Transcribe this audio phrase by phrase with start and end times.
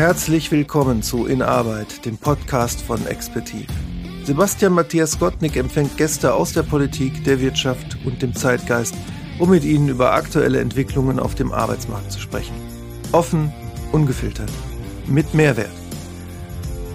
[0.00, 3.66] Herzlich willkommen zu In Arbeit, dem Podcast von Expertiv.
[4.24, 8.94] Sebastian Matthias Gottnick empfängt Gäste aus der Politik, der Wirtschaft und dem Zeitgeist,
[9.38, 12.54] um mit ihnen über aktuelle Entwicklungen auf dem Arbeitsmarkt zu sprechen.
[13.12, 13.52] Offen,
[13.92, 14.50] ungefiltert,
[15.06, 15.68] mit Mehrwert.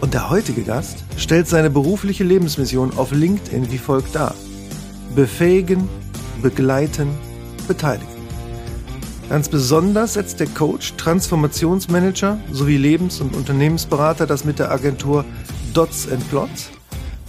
[0.01, 4.33] Und der heutige Gast stellt seine berufliche Lebensmission auf LinkedIn wie folgt dar.
[5.15, 5.87] Befähigen,
[6.41, 7.09] begleiten,
[7.67, 8.14] beteiligen.
[9.29, 15.25] Ganz besonders setzt der Coach, Transformationsmanager sowie Lebens- und Unternehmensberater das mit der Agentur
[15.73, 16.69] Dots and Plots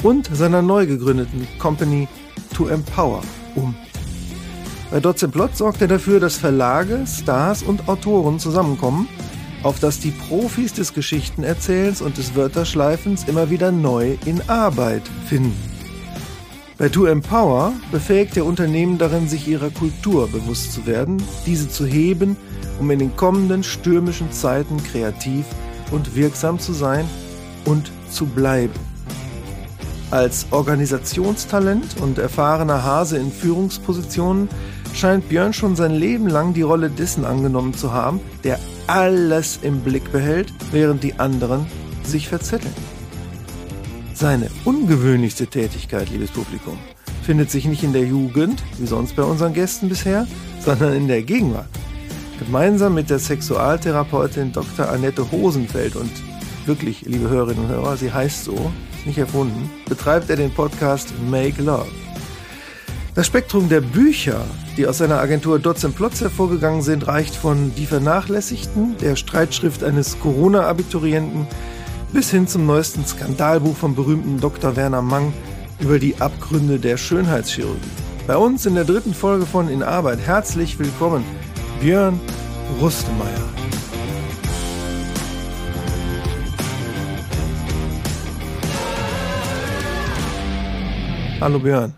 [0.03, 2.07] und seiner neu gegründeten Company
[2.55, 3.23] To Empower
[3.55, 3.75] um.
[4.91, 9.09] Bei Dots and Plots sorgt er dafür, dass Verlage, Stars und Autoren zusammenkommen,
[9.63, 15.76] auf dass die Profis des Geschichtenerzählens und des Wörterschleifens immer wieder neu in Arbeit finden.
[16.79, 21.87] Bei To Empower befähigt der Unternehmen darin, sich ihrer Kultur bewusst zu werden, diese zu
[21.87, 22.37] heben,
[22.79, 25.47] um in den kommenden stürmischen Zeiten kreativ
[25.91, 27.09] und wirksam zu sein
[27.65, 28.75] und zu bleiben.
[30.11, 34.51] Als Organisationstalent und erfahrener Hase in Führungspositionen
[34.93, 39.81] scheint Björn schon sein Leben lang die Rolle dessen angenommen zu haben, der alles im
[39.81, 41.67] Blick behält, während die anderen
[42.05, 42.75] sich verzetteln.
[44.19, 46.79] Seine ungewöhnlichste Tätigkeit, liebes Publikum,
[47.23, 50.27] findet sich nicht in der Jugend, wie sonst bei unseren Gästen bisher,
[50.59, 51.69] sondern in der Gegenwart.
[52.39, 54.89] Gemeinsam mit der Sexualtherapeutin Dr.
[54.89, 56.11] Annette Hosenfeld und
[56.65, 58.73] wirklich, liebe Hörerinnen und Hörer, sie heißt so,
[59.05, 61.91] nicht erfunden, betreibt er den Podcast Make Love.
[63.15, 64.47] Das Spektrum der Bücher,
[64.79, 70.19] die aus seiner Agentur Dots Plots hervorgegangen sind, reicht von Die Vernachlässigten, der Streitschrift eines
[70.21, 71.47] Corona-Abiturienten,
[72.17, 74.75] bis hin zum neuesten Skandalbuch vom berühmten Dr.
[74.75, 75.35] Werner Mang
[75.81, 77.79] über die Abgründe der Schönheitschirurgie.
[78.27, 81.23] Bei uns in der dritten Folge von In Arbeit herzlich willkommen
[81.79, 82.19] Björn
[82.81, 83.29] Rustemeyer.
[91.39, 91.93] Hallo Björn.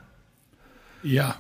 [1.04, 1.36] Ja,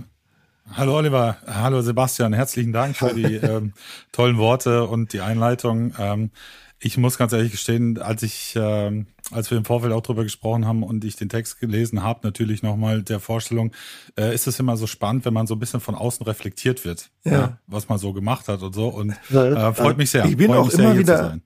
[0.76, 3.72] Hallo Oliver, hallo Sebastian, herzlichen Dank für die ähm,
[4.12, 5.94] tollen Worte und die Einleitung.
[5.98, 6.30] Ähm,
[6.80, 10.66] ich muss ganz ehrlich gestehen, als ich, äh, als wir im Vorfeld auch drüber gesprochen
[10.66, 13.72] haben und ich den Text gelesen habe, natürlich nochmal der Vorstellung,
[14.16, 17.10] äh, ist es immer so spannend, wenn man so ein bisschen von außen reflektiert wird,
[17.24, 17.32] ja.
[17.32, 18.88] ja was man so gemacht hat und so.
[18.88, 20.24] Und äh, freut mich sehr.
[20.26, 21.38] Ich bin freut auch immer wieder.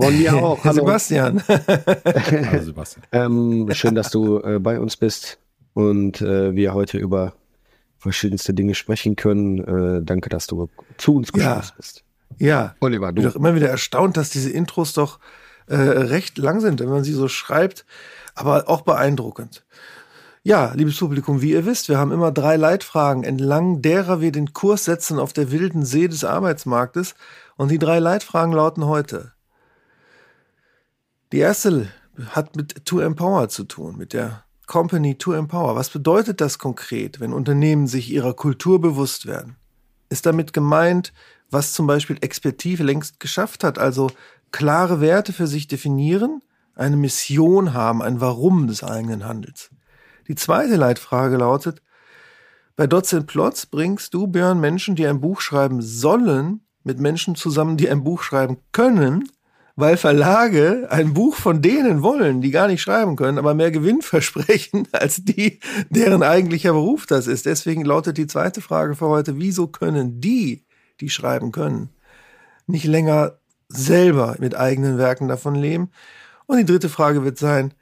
[0.00, 0.58] Von mir auch.
[0.64, 0.74] Hallo.
[0.74, 1.42] Sebastian.
[1.48, 3.06] Hallo Sebastian.
[3.12, 5.38] ähm, schön, dass du äh, bei uns bist
[5.74, 7.34] und äh, wir heute über
[7.98, 9.58] verschiedenste Dinge sprechen können.
[9.58, 11.72] Äh, danke, dass du zu uns gekommen ja.
[11.76, 12.04] bist.
[12.40, 13.20] Ja, Oliver, du.
[13.20, 15.18] Ich bin doch immer wieder erstaunt, dass diese Intros doch
[15.66, 17.84] äh, recht lang sind, wenn man sie so schreibt,
[18.34, 19.64] aber auch beeindruckend.
[20.42, 24.54] Ja, liebes Publikum, wie ihr wisst, wir haben immer drei Leitfragen, entlang derer wir den
[24.54, 27.14] Kurs setzen auf der wilden See des Arbeitsmarktes.
[27.56, 29.32] Und die drei Leitfragen lauten heute.
[31.32, 31.88] Die erste
[32.30, 35.76] hat mit To Empower zu tun, mit der Company To Empower.
[35.76, 39.56] Was bedeutet das konkret, wenn Unternehmen sich ihrer Kultur bewusst werden?
[40.08, 41.12] Ist damit gemeint,
[41.50, 44.10] was zum Beispiel Expertise längst geschafft hat, also
[44.52, 46.42] klare Werte für sich definieren,
[46.74, 49.70] eine Mission haben, ein Warum des eigenen Handels.
[50.28, 51.82] Die zweite Leitfrage lautet,
[52.76, 57.76] bei Dots Plots bringst du, Björn, Menschen, die ein Buch schreiben sollen, mit Menschen zusammen,
[57.76, 59.28] die ein Buch schreiben können,
[59.76, 64.02] weil Verlage ein Buch von denen wollen, die gar nicht schreiben können, aber mehr Gewinn
[64.02, 67.46] versprechen als die, deren eigentlicher Beruf das ist.
[67.46, 70.64] Deswegen lautet die zweite Frage für heute, wieso können die
[71.00, 71.90] die schreiben können,
[72.66, 73.38] nicht länger
[73.68, 75.90] selber mit eigenen Werken davon leben.
[76.46, 77.72] Und die dritte Frage wird sein,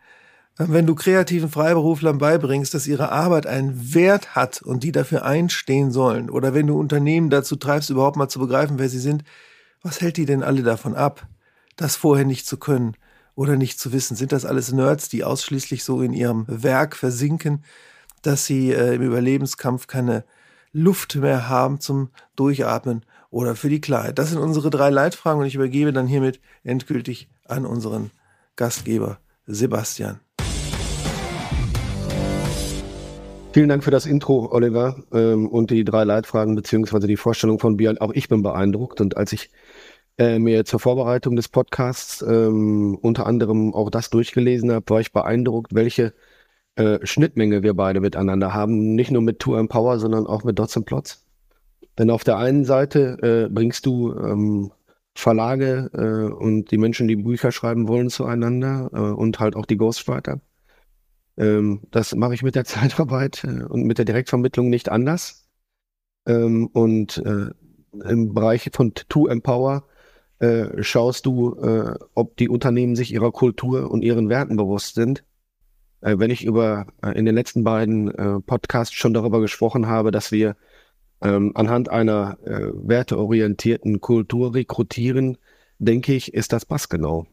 [0.59, 5.93] wenn du kreativen Freiberuflern beibringst, dass ihre Arbeit einen Wert hat und die dafür einstehen
[5.93, 9.23] sollen, oder wenn du Unternehmen dazu treibst, überhaupt mal zu begreifen, wer sie sind,
[9.83, 11.27] was hält die denn alle davon ab,
[11.77, 12.97] das vorher nicht zu können
[13.37, 14.17] oder nicht zu wissen?
[14.17, 17.63] Sind das alles Nerds, die ausschließlich so in ihrem Werk versinken,
[18.23, 20.25] dass sie äh, im Überlebenskampf keine
[20.73, 24.19] Luft mehr haben zum Durchatmen oder für die Klarheit.
[24.19, 28.11] Das sind unsere drei Leitfragen und ich übergebe dann hiermit endgültig an unseren
[28.57, 30.21] Gastgeber Sebastian.
[33.53, 37.77] Vielen Dank für das Intro, Oliver, ähm, und die drei Leitfragen beziehungsweise die Vorstellung von
[37.77, 37.99] Björn.
[37.99, 39.51] Auch ich bin beeindruckt und als ich
[40.19, 45.13] äh, mir zur Vorbereitung des Podcasts ähm, unter anderem auch das durchgelesen habe, war ich
[45.13, 46.13] beeindruckt, welche
[46.79, 48.95] äh, Schnittmenge wir beide miteinander haben.
[48.95, 51.27] Nicht nur mit Tour Empower, sondern auch mit Dots and Plots.
[51.99, 54.73] Denn auf der einen Seite äh, bringst du ähm,
[55.15, 59.77] Verlage äh, und die Menschen, die Bücher schreiben wollen, zueinander äh, und halt auch die
[59.77, 60.41] Ghostwriter.
[61.37, 65.49] Ähm, das mache ich mit der Zeitarbeit äh, und mit der Direktvermittlung nicht anders.
[66.27, 67.23] Ähm, und
[68.05, 69.85] im Bereich von To Empower
[70.39, 75.25] äh, schaust du, äh, ob die Unternehmen sich ihrer Kultur und ihren Werten bewusst sind.
[76.01, 80.11] Äh, wenn ich über äh, in den letzten beiden äh, Podcasts schon darüber gesprochen habe,
[80.11, 80.57] dass wir
[81.21, 85.37] ähm, anhand einer werteorientierten Kultur rekrutieren,
[85.81, 87.27] denke ich, ist das passgenau.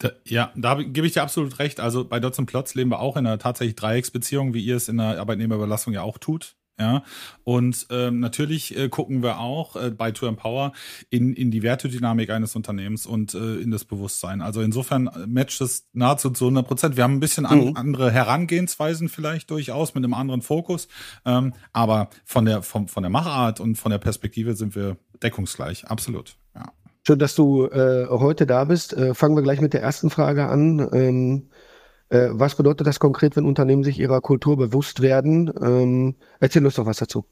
[0.00, 1.78] Da, ja, da gebe ich dir absolut recht.
[1.78, 4.96] Also bei Dots Plots leben wir auch in einer tatsächlich Dreiecksbeziehung, wie ihr es in
[4.96, 6.56] der Arbeitnehmerüberlassung ja auch tut.
[6.80, 7.04] Ja,
[7.44, 10.72] und ähm, natürlich äh, gucken wir auch äh, bei To Empower
[11.10, 14.40] in, in die Wertedynamik eines Unternehmens und äh, in das Bewusstsein.
[14.40, 16.96] Also insofern äh, matcht es nahezu zu 100 Prozent.
[16.96, 17.76] Wir haben ein bisschen an, mhm.
[17.76, 20.88] andere Herangehensweisen vielleicht durchaus mit einem anderen Fokus,
[21.26, 25.86] ähm, aber von der, von, von der Machart und von der Perspektive sind wir deckungsgleich,
[25.88, 26.36] absolut.
[26.54, 26.72] Ja.
[27.06, 28.94] Schön, dass du äh, heute da bist.
[28.94, 30.88] Äh, fangen wir gleich mit der ersten Frage an.
[30.92, 31.48] Ähm
[32.12, 35.50] äh, was bedeutet das konkret, wenn Unternehmen sich ihrer Kultur bewusst werden?
[35.62, 37.24] Ähm, erzähl uns doch was dazu.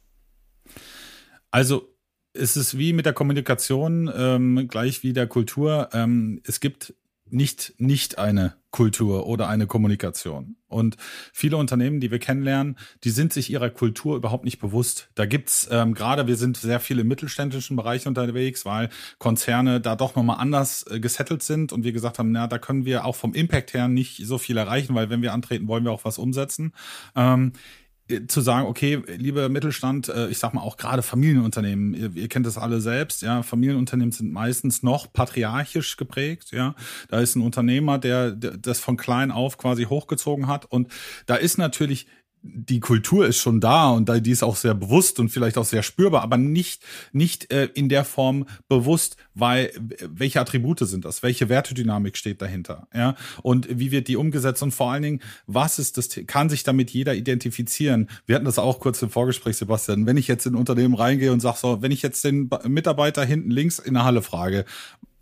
[1.50, 1.94] Also
[2.32, 5.91] es ist wie mit der Kommunikation, ähm, gleich wie der Kultur.
[5.93, 6.94] Ähm, es gibt
[7.32, 10.56] nicht nicht eine Kultur oder eine Kommunikation.
[10.69, 10.97] Und
[11.32, 15.11] viele Unternehmen, die wir kennenlernen, die sind sich ihrer Kultur überhaupt nicht bewusst.
[15.17, 18.88] Da gibt's ähm, gerade, wir sind sehr viele im mittelständischen Bereich unterwegs, weil
[19.19, 22.85] Konzerne da doch nochmal anders äh, gesettelt sind und wir gesagt haben, na, da können
[22.85, 25.91] wir auch vom Impact her nicht so viel erreichen, weil wenn wir antreten, wollen wir
[25.91, 26.73] auch was umsetzen.
[27.17, 27.53] Ähm,
[28.28, 32.46] zu sagen, okay, liebe Mittelstand, äh, ich sag mal auch gerade Familienunternehmen, ihr, ihr, kennt
[32.46, 36.74] das alle selbst, ja, Familienunternehmen sind meistens noch patriarchisch geprägt, ja.
[37.08, 40.90] Da ist ein Unternehmer, der, der das von klein auf quasi hochgezogen hat und
[41.26, 42.06] da ist natürlich
[42.42, 45.82] die Kultur ist schon da und die ist auch sehr bewusst und vielleicht auch sehr
[45.82, 46.82] spürbar, aber nicht
[47.12, 49.70] nicht äh, in der Form bewusst, weil
[50.08, 54.72] welche Attribute sind das, welche Wertedynamik steht dahinter, ja und wie wird die umgesetzt und
[54.72, 58.08] vor allen Dingen was ist das, kann sich damit jeder identifizieren?
[58.26, 60.06] Wir hatten das auch kurz im Vorgespräch, Sebastian.
[60.06, 63.50] Wenn ich jetzt in Unternehmen reingehe und sag so, wenn ich jetzt den Mitarbeiter hinten
[63.50, 64.64] links in der Halle frage,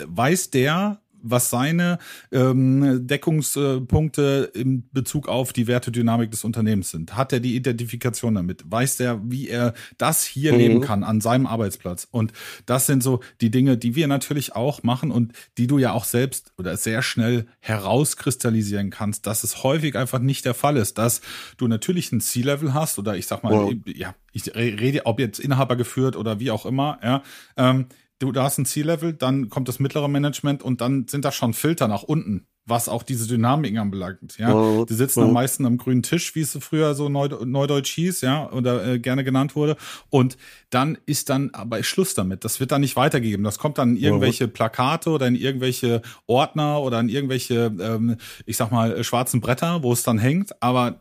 [0.04, 1.98] weiß der was seine
[2.32, 7.16] ähm, Deckungspunkte in Bezug auf die Wertedynamik des Unternehmens sind.
[7.16, 8.64] Hat er die Identifikation damit?
[8.70, 10.58] Weiß er, wie er das hier mhm.
[10.58, 12.08] leben kann an seinem Arbeitsplatz?
[12.10, 12.32] Und
[12.66, 16.04] das sind so die Dinge, die wir natürlich auch machen und die du ja auch
[16.04, 21.20] selbst oder sehr schnell herauskristallisieren kannst, dass es häufig einfach nicht der Fall ist, dass
[21.56, 23.74] du natürlich ein C-Level hast oder ich sag mal, wow.
[23.86, 27.22] ja, ich rede, ob jetzt Inhaber geführt oder wie auch immer, ja,
[27.56, 27.86] ähm,
[28.18, 31.54] du, du hast ein Ziellevel, dann kommt das mittlere Management und dann sind da schon
[31.54, 34.36] Filter nach unten, was auch diese Dynamik anbelangt.
[34.38, 35.24] Ja, oh, die sitzen oh.
[35.24, 38.98] am meisten am grünen Tisch, wie es früher so Neu Neudeutsch hieß, ja, oder äh,
[38.98, 39.76] gerne genannt wurde.
[40.10, 40.36] Und
[40.70, 42.44] dann ist dann aber Schluss damit.
[42.44, 43.44] Das wird dann nicht weitergegeben.
[43.44, 44.48] Das kommt dann in irgendwelche oh.
[44.48, 49.92] Plakate oder in irgendwelche Ordner oder in irgendwelche, ähm, ich sag mal, schwarzen Bretter, wo
[49.92, 50.62] es dann hängt.
[50.62, 51.00] Aber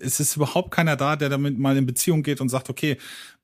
[0.00, 2.98] es ist überhaupt keiner da, der damit mal in Beziehung geht und sagt, okay,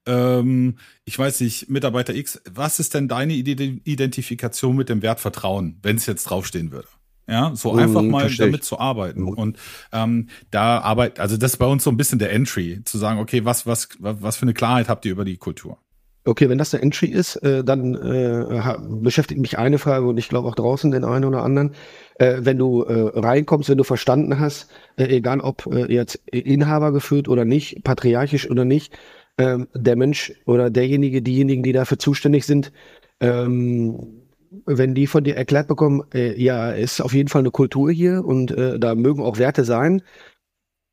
[0.06, 5.78] ähm, ich weiß nicht, Mitarbeiter X, was ist denn deine Identifikation mit dem Wert Vertrauen,
[5.82, 6.88] wenn es jetzt draufstehen würde?
[7.28, 9.22] Ja, so mhm, einfach mal damit zu arbeiten.
[9.22, 9.56] Und
[9.92, 13.20] ähm, da arbeitet, also das ist bei uns so ein bisschen der Entry, zu sagen,
[13.20, 15.78] okay, was, was, was für eine Klarheit habt ihr über die Kultur?
[16.24, 20.28] Okay, wenn das der Entry ist, äh, dann äh, beschäftigt mich eine Frage und ich
[20.28, 21.72] glaube auch draußen den einen oder anderen.
[22.16, 26.92] Äh, wenn du äh, reinkommst, wenn du verstanden hast, äh, egal ob äh, jetzt Inhaber
[26.92, 28.92] geführt oder nicht, patriarchisch oder nicht,
[29.40, 32.72] ähm, der Mensch oder derjenige, diejenigen, die dafür zuständig sind,
[33.20, 34.20] ähm,
[34.66, 38.22] wenn die von dir erklärt bekommen, äh, ja, ist auf jeden Fall eine Kultur hier
[38.24, 40.02] und äh, da mögen auch Werte sein,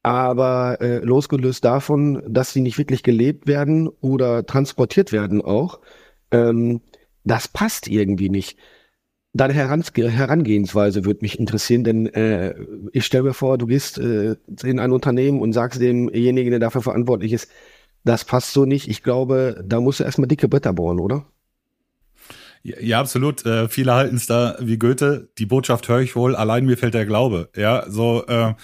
[0.01, 5.81] aber äh, losgelöst davon, dass sie nicht wirklich gelebt werden oder transportiert werden auch,
[6.31, 6.79] ähm,
[7.25, 8.57] das passt irgendwie nicht.
[9.33, 12.55] Deine Herangehensweise würde mich interessieren, denn äh,
[12.93, 16.81] ich stelle mir vor, du gehst äh, in ein Unternehmen und sagst demjenigen, der dafür
[16.81, 17.49] verantwortlich ist,
[18.07, 18.87] das passt so nicht.
[18.87, 21.25] Ich glaube, da musst du erstmal dicke Bretter bauen, oder?
[22.63, 23.45] Ja, ja absolut.
[23.45, 25.29] Äh, viele halten es da wie Goethe.
[25.37, 26.35] Die Botschaft höre ich wohl.
[26.35, 27.49] Allein mir fällt der Glaube.
[27.55, 28.25] Ja, so.
[28.27, 28.55] Äh,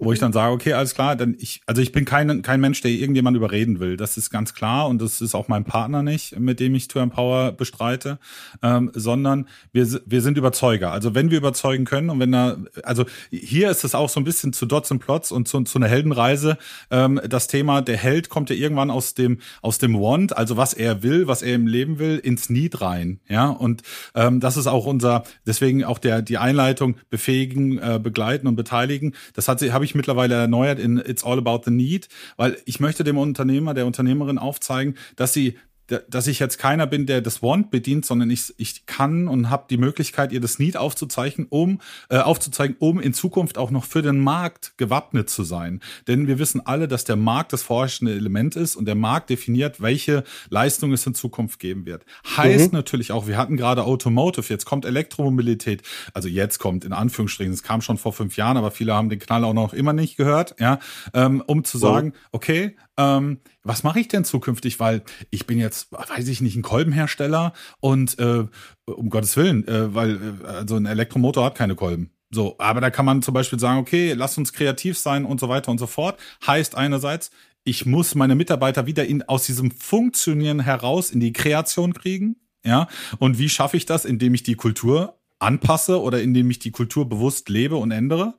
[0.00, 2.80] wo ich dann sage, okay, alles klar, denn ich, also ich bin kein, kein Mensch,
[2.80, 3.98] der irgendjemand überreden will.
[3.98, 6.98] Das ist ganz klar und das ist auch mein Partner nicht, mit dem ich To
[6.98, 8.18] Empower bestreite,
[8.62, 10.90] ähm, sondern wir, wir sind Überzeuger.
[10.90, 14.24] Also wenn wir überzeugen können und wenn da, also hier ist es auch so ein
[14.24, 16.56] bisschen zu Dots und Plots und zu, zu einer Heldenreise,
[16.90, 20.72] ähm, das Thema, der Held kommt ja irgendwann aus dem, aus dem Want, also was
[20.72, 23.82] er will, was er im Leben will, ins Need rein, ja, und
[24.14, 29.14] ähm, das ist auch unser, deswegen auch der, die Einleitung befähigen, äh, begleiten und beteiligen,
[29.34, 32.80] das hat, habe ich ich mittlerweile erneuert in It's All About the Need, weil ich
[32.80, 35.58] möchte dem Unternehmer, der Unternehmerin aufzeigen, dass sie
[35.90, 39.66] dass ich jetzt keiner bin, der das Want bedient, sondern ich, ich kann und habe
[39.68, 44.02] die Möglichkeit, ihr das Need aufzuzeichnen, um äh, aufzuzeigen, um in Zukunft auch noch für
[44.02, 45.80] den Markt gewappnet zu sein.
[46.06, 49.80] Denn wir wissen alle, dass der Markt das vorherrschende Element ist und der Markt definiert,
[49.80, 52.04] welche Leistung es in Zukunft geben wird.
[52.36, 52.78] Heißt mhm.
[52.78, 55.82] natürlich auch, wir hatten gerade Automotive, jetzt kommt Elektromobilität,
[56.14, 59.18] also jetzt kommt in Anführungsstrichen, es kam schon vor fünf Jahren, aber viele haben den
[59.18, 60.78] Knall auch noch immer nicht gehört, ja,
[61.14, 64.80] ähm, um zu sagen, okay, ähm, was mache ich denn zukünftig?
[64.80, 68.44] Weil ich bin jetzt, weiß ich nicht, ein Kolbenhersteller und äh,
[68.86, 72.10] um Gottes Willen, äh, weil äh, also ein Elektromotor hat keine Kolben.
[72.32, 75.48] So, aber da kann man zum Beispiel sagen, okay, lass uns kreativ sein und so
[75.48, 76.20] weiter und so fort.
[76.46, 77.30] Heißt einerseits,
[77.64, 82.36] ich muss meine Mitarbeiter wieder in, aus diesem Funktionieren heraus in die Kreation kriegen.
[82.64, 82.88] Ja,
[83.18, 84.04] und wie schaffe ich das?
[84.04, 88.34] Indem ich die Kultur anpasse oder indem ich die Kultur bewusst lebe und ändere.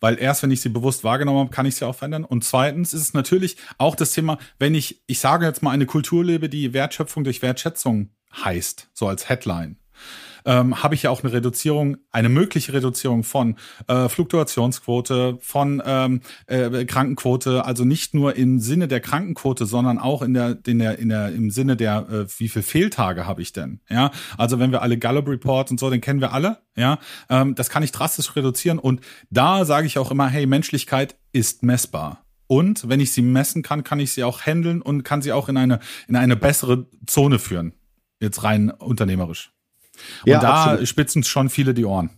[0.00, 2.24] Weil erst wenn ich sie bewusst wahrgenommen habe, kann ich sie auch verändern.
[2.24, 5.86] Und zweitens ist es natürlich auch das Thema, wenn ich, ich sage jetzt mal eine
[5.86, 8.10] Kultur lebe, die Wertschöpfung durch Wertschätzung
[8.44, 9.76] heißt, so als Headline
[10.44, 13.56] ähm, habe ich ja auch eine Reduzierung, eine mögliche Reduzierung von
[13.88, 20.22] äh, Fluktuationsquote, von ähm, äh, Krankenquote, also nicht nur im Sinne der Krankenquote, sondern auch
[20.22, 23.52] in der, in der, in der, im Sinne der, äh, wie viel Fehltage habe ich
[23.52, 23.80] denn?
[23.88, 26.98] Ja, also wenn wir alle Gallup Reports und so, den kennen wir alle, ja,
[27.28, 31.62] ähm, das kann ich drastisch reduzieren und da sage ich auch immer, hey, Menschlichkeit ist
[31.62, 32.24] messbar.
[32.46, 35.48] Und wenn ich sie messen kann, kann ich sie auch handeln und kann sie auch
[35.48, 37.72] in eine, in eine bessere Zone führen.
[38.20, 39.53] Jetzt rein unternehmerisch.
[40.24, 40.88] Und ja, da absolut.
[40.88, 42.10] spitzen schon viele die Ohren.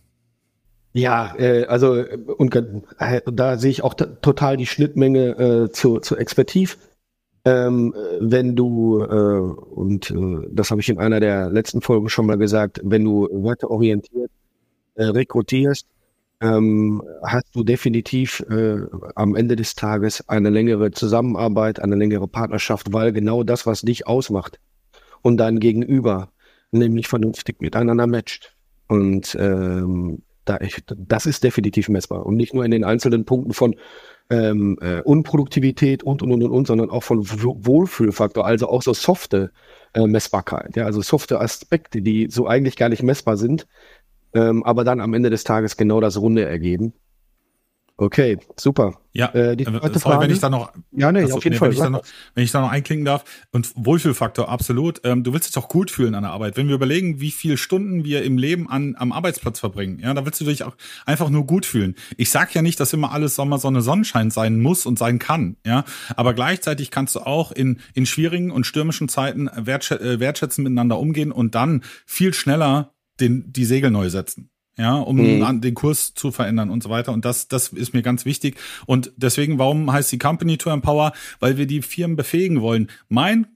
[0.93, 2.03] Ja, äh, also
[2.37, 6.77] und äh, da sehe ich auch total die Schnittmenge äh, zu, zu Expertiv.
[7.45, 12.25] Ähm, wenn du, äh, und äh, das habe ich in einer der letzten Folgen schon
[12.25, 14.31] mal gesagt, wenn du weiter orientiert
[14.95, 15.87] äh, rekrutierst,
[16.41, 18.77] ähm, hast du definitiv äh,
[19.15, 24.07] am Ende des Tages eine längere Zusammenarbeit, eine längere Partnerschaft, weil genau das, was dich
[24.07, 24.59] ausmacht
[25.21, 26.29] und dein Gegenüber
[26.71, 28.55] nämlich vernünftig miteinander matcht.
[28.87, 32.25] Und ähm, da ich, das ist definitiv messbar.
[32.25, 33.75] Und nicht nur in den einzelnen Punkten von
[34.29, 39.51] ähm, äh, Unproduktivität und, und, und, und, sondern auch von Wohlfühlfaktor, also auch so softe
[39.93, 40.75] äh, Messbarkeit.
[40.75, 43.67] Ja, also softe Aspekte, die so eigentlich gar nicht messbar sind,
[44.33, 46.93] ähm, aber dann am Ende des Tages genau das Runde ergeben.
[47.99, 48.99] Okay, super.
[49.11, 50.23] Ja, äh, die äh, zweite sorry, Frage.
[50.25, 51.69] wenn ich da noch, ja, nee, auf jeden nee, Fall.
[51.69, 52.03] Wenn ich, da noch,
[52.35, 55.01] wenn ich da noch einklinken darf und Wohlfühlfaktor, absolut.
[55.03, 56.57] Ähm, du willst dich doch gut fühlen an der Arbeit.
[56.57, 60.23] Wenn wir überlegen, wie viele Stunden wir im Leben an, am Arbeitsplatz verbringen, ja, da
[60.25, 60.75] willst du dich auch
[61.07, 61.95] einfach nur gut fühlen.
[62.17, 65.57] Ich sag ja nicht, dass immer alles Sommer Sonne Sonnenschein sein muss und sein kann,
[65.65, 65.83] ja,
[66.15, 70.99] aber gleichzeitig kannst du auch in in schwierigen und stürmischen Zeiten wertschä äh, wertschätzen miteinander
[70.99, 75.61] umgehen und dann viel schneller den die Segel neu setzen ja, um mhm.
[75.61, 77.11] den Kurs zu verändern und so weiter.
[77.11, 78.57] Und das, das ist mir ganz wichtig.
[78.85, 81.13] Und deswegen, warum heißt die Company to Empower?
[81.39, 82.89] Weil wir die Firmen befähigen wollen.
[83.09, 83.47] Mein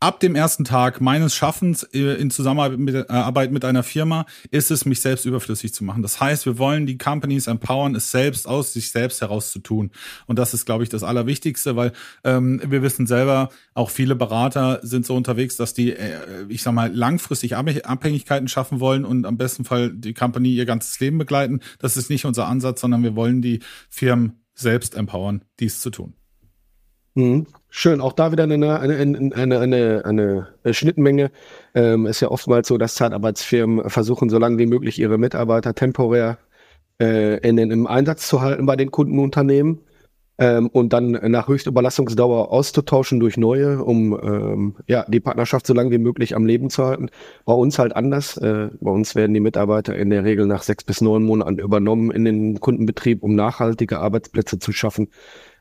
[0.00, 4.70] ab dem ersten Tag meines Schaffens äh, in Zusammenarbeit mit, äh, mit einer Firma ist
[4.70, 6.02] es, mich selbst überflüssig zu machen.
[6.02, 9.90] Das heißt, wir wollen die Companies empowern, es selbst aus sich selbst heraus zu tun.
[10.26, 11.92] Und das ist, glaube ich, das Allerwichtigste, weil
[12.24, 16.74] ähm, wir wissen selber, auch viele Berater sind so unterwegs, dass die, äh, ich sag
[16.74, 21.60] mal, langfristig Abhängigkeiten schaffen wollen und am besten Fall die Company ihr ganzes Leben begleiten.
[21.78, 26.14] Das ist nicht unser Ansatz, sondern wir wollen die Firmen selbst empowern, dies zu tun.
[27.16, 27.46] Mhm.
[27.70, 31.30] Schön, auch da wieder eine, eine, eine, eine, eine Schnittmenge.
[31.74, 36.38] Ähm, ist ja oftmals so, dass Zeitarbeitsfirmen versuchen, so lange wie möglich ihre Mitarbeiter temporär
[37.00, 39.80] äh, in, in, im Einsatz zu halten bei den Kundenunternehmen
[40.38, 45.90] ähm, und dann nach Höchstüberlassungsdauer auszutauschen durch neue, um ähm, ja, die Partnerschaft so lange
[45.90, 47.08] wie möglich am Leben zu halten.
[47.46, 48.36] Bei uns halt anders.
[48.36, 52.10] Äh, bei uns werden die Mitarbeiter in der Regel nach sechs bis neun Monaten übernommen
[52.10, 55.08] in den Kundenbetrieb, um nachhaltige Arbeitsplätze zu schaffen.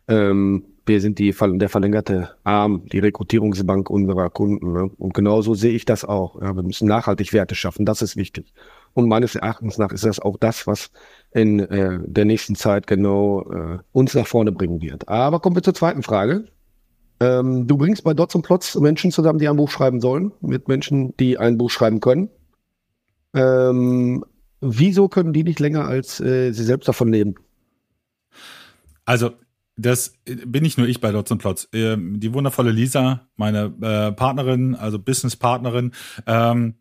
[0.10, 4.74] Ähm, wir sind die, der verlängerte Arm, die Rekrutierungsbank unserer Kunden.
[4.74, 4.92] Ne?
[4.98, 6.42] Und genauso sehe ich das auch.
[6.42, 8.54] Ja, wir müssen nachhaltig Werte schaffen, das ist wichtig.
[8.94, 10.92] Und meines Erachtens nach ist das auch das, was
[11.32, 15.10] in äh, der nächsten Zeit genau äh, uns nach vorne bringen wird.
[15.10, 16.46] Aber kommen wir zur zweiten Frage.
[17.20, 20.68] Ähm, du bringst bei Dots und Plots Menschen zusammen, die ein Buch schreiben sollen, mit
[20.68, 22.30] Menschen, die ein Buch schreiben können.
[23.34, 24.24] Ähm,
[24.62, 27.36] wieso können die nicht länger als äh, sie selbst davon leben?
[29.06, 29.32] Also
[29.78, 31.68] das bin nicht nur ich bei Dots und Plots.
[31.74, 35.92] Ähm, die wundervolle Lisa, meine äh, Partnerin, also Business-Partnerin,
[36.26, 36.76] ähm,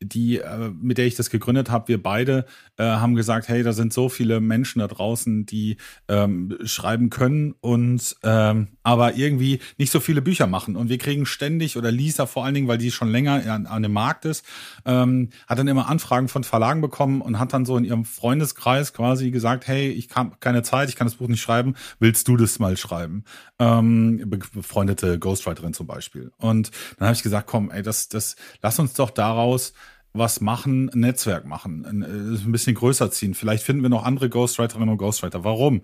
[0.00, 3.72] die, äh, mit der ich das gegründet habe, wir beide äh, haben gesagt, hey, da
[3.72, 5.76] sind so viele Menschen da draußen, die
[6.08, 10.76] ähm, schreiben können und ähm, aber irgendwie nicht so viele Bücher machen.
[10.76, 13.82] Und wir kriegen ständig, oder Lisa vor allen Dingen, weil die schon länger an, an
[13.82, 14.44] dem Markt ist,
[14.84, 18.92] ähm, hat dann immer Anfragen von Verlagen bekommen und hat dann so in ihrem Freundeskreis
[18.94, 22.36] quasi gesagt, hey, ich habe keine Zeit, ich kann das Buch nicht schreiben, willst du
[22.36, 23.24] das mal schreiben?
[23.58, 24.22] Ähm,
[24.54, 26.30] befreundete Ghostwriterin zum Beispiel.
[26.38, 29.72] Und dann habe ich gesagt, komm, ey, das, das, lass uns doch daraus
[30.12, 33.34] was machen, ein Netzwerk machen, ein, äh, ein bisschen größer ziehen.
[33.34, 35.44] Vielleicht finden wir noch andere Ghostwriterinnen und Ghostwriter.
[35.44, 35.82] Warum?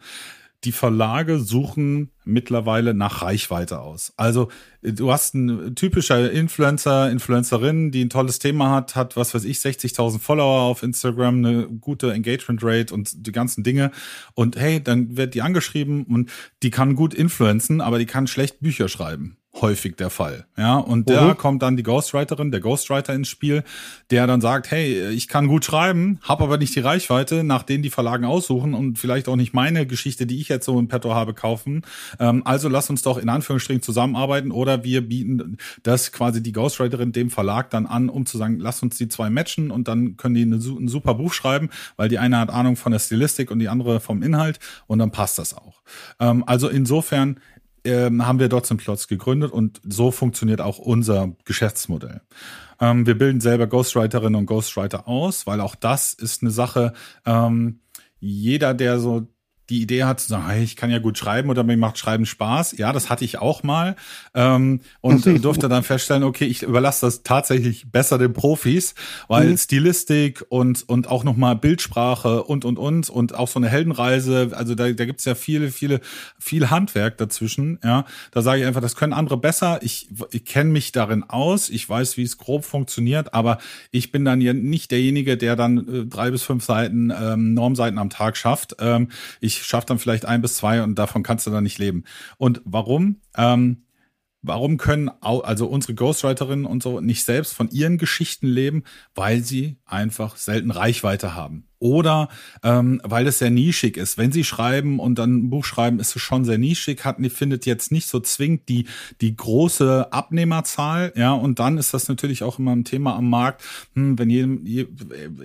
[0.65, 4.15] Die Verlage suchen mittlerweile nach Reichweite aus.
[4.17, 4.49] Also
[4.81, 9.59] du hast ein typischer Influencer, Influencerin, die ein tolles Thema hat, hat was weiß ich
[9.59, 13.91] 60.000 Follower auf Instagram, eine gute Engagement Rate und die ganzen Dinge.
[14.33, 16.31] Und hey, dann wird die angeschrieben und
[16.63, 20.45] die kann gut influenzen, aber die kann schlecht Bücher schreiben häufig der Fall.
[20.59, 21.37] Ja, und da mhm.
[21.39, 23.65] kommt dann die Ghostwriterin, der Ghostwriter ins Spiel,
[24.11, 27.83] der dann sagt, hey, ich kann gut schreiben, habe aber nicht die Reichweite, nach denen
[27.83, 31.15] die Verlagen aussuchen und vielleicht auch nicht meine Geschichte, die ich jetzt so im Petto
[31.15, 31.83] habe, kaufen.
[32.21, 37.13] Ähm, also lass uns doch in Anführungsstrichen zusammenarbeiten oder wir bieten das quasi die Ghostwriterin
[37.13, 40.35] dem Verlag dann an, um zu sagen, lass uns die zwei matchen und dann können
[40.35, 43.61] die eine, ein super Buch schreiben, weil die eine hat Ahnung von der Stilistik und
[43.61, 45.81] die andere vom Inhalt und dann passt das auch.
[46.21, 47.41] Ähm, also insofern
[47.85, 52.23] ähm, haben wir zum Plots gegründet und so funktioniert auch unser Geschäftsmodell.
[52.81, 56.93] Ähm, wir bilden selber Ghostwriterinnen und Ghostwriter aus, weil auch das ist eine Sache,
[57.25, 57.81] ähm,
[58.19, 59.27] jeder, der so
[59.71, 62.27] die Idee hat zu sagen, hey, ich kann ja gut schreiben oder mir macht Schreiben
[62.27, 62.77] Spaß.
[62.77, 63.97] Ja, das hatte ich auch mal
[64.35, 68.95] ähm, und durfte dann feststellen, okay, ich überlasse das tatsächlich besser den Profis,
[69.29, 69.57] weil mhm.
[69.57, 74.75] Stilistik und und auch nochmal Bildsprache und und und und auch so eine Heldenreise, also
[74.75, 76.01] da, da gibt's ja viele, viele,
[76.39, 77.79] viel Handwerk dazwischen.
[77.83, 79.79] Ja, da sage ich einfach, das können andere besser.
[79.83, 83.59] Ich, ich kenne mich darin aus, ich weiß, wie es grob funktioniert, aber
[83.91, 87.99] ich bin dann ja nicht derjenige, der dann äh, drei bis fünf Seiten ähm, Normseiten
[87.99, 88.77] am Tag schafft.
[88.79, 89.09] Ähm,
[89.41, 92.05] ich ich schaffe dann vielleicht ein bis zwei und davon kannst du dann nicht leben.
[92.37, 93.21] Und warum?
[93.37, 93.85] Ähm,
[94.43, 98.85] warum können also unsere Ghostwriterinnen und so nicht selbst von ihren Geschichten leben?
[99.15, 102.31] Weil sie einfach selten Reichweite haben oder
[102.63, 104.17] ähm, weil es sehr nischig ist.
[104.17, 107.67] Wenn sie schreiben und dann ein Buch schreiben, ist es schon sehr nischig, hat, findet
[107.67, 108.87] jetzt nicht so zwingend die,
[109.21, 113.63] die große Abnehmerzahl, ja, und dann ist das natürlich auch immer ein Thema am Markt,
[113.95, 114.87] hm, wenn jedem je,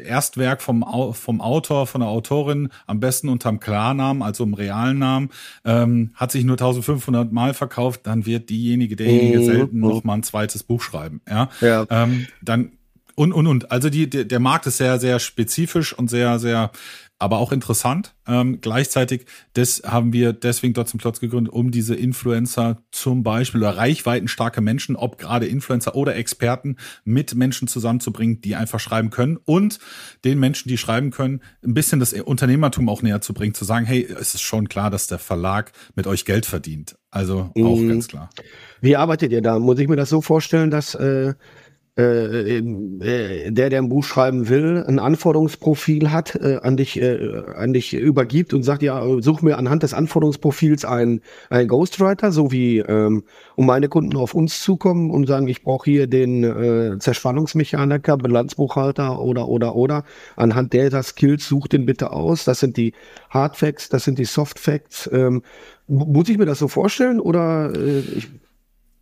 [0.02, 5.32] Erstwerk vom, vom Autor, von der Autorin, am besten unterm Klarnamen, also im realen Namen,
[5.66, 9.46] ähm, hat sich nur 1500 Mal verkauft, dann wird diejenige, derjenige mhm.
[9.46, 11.50] selten noch mal ein zweites Buch schreiben, ja.
[11.60, 11.86] ja.
[11.90, 12.72] Ähm, dann
[13.20, 13.70] und, und, und.
[13.70, 16.72] Also die, der, der Markt ist sehr, sehr spezifisch und sehr, sehr,
[17.18, 18.16] aber auch interessant.
[18.26, 23.60] Ähm, gleichzeitig, das haben wir deswegen dort zum Platz gegründet, um diese Influencer zum Beispiel
[23.60, 29.38] oder reichweitenstarke Menschen, ob gerade Influencer oder Experten, mit Menschen zusammenzubringen, die einfach schreiben können
[29.44, 29.80] und
[30.24, 33.86] den Menschen, die schreiben können, ein bisschen das Unternehmertum auch näher zu bringen, zu sagen,
[33.86, 36.98] hey, es ist schon klar, dass der Verlag mit euch Geld verdient.
[37.12, 37.90] Also auch mhm.
[37.90, 38.30] ganz klar.
[38.80, 39.60] Wie arbeitet ihr da?
[39.60, 41.34] Muss ich mir das so vorstellen, dass äh,
[42.00, 47.44] äh, äh, der, der ein Buch schreiben will, ein Anforderungsprofil hat, äh, an dich, äh,
[47.56, 52.54] an dich übergibt und sagt, ja, such mir anhand des Anforderungsprofils einen, einen Ghostwriter, so
[52.54, 53.24] wie ähm,
[53.56, 59.20] um meine Kunden auf uns zukommen und sagen, ich brauche hier den äh, Zerspannungsmechaniker, Bilanzbuchhalter
[59.20, 60.06] oder oder oder.
[60.38, 62.46] Anhand der Skills such den bitte aus.
[62.46, 62.94] Das sind die
[63.30, 65.10] Hard Facts, das sind die Soft Facts.
[65.12, 65.42] Ähm,
[65.88, 68.30] muss ich mir das so vorstellen oder äh, ich